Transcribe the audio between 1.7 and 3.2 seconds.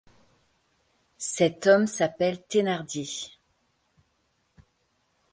s’appelle Thénardier.